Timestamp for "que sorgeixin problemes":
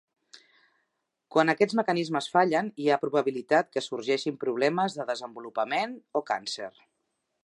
3.77-4.97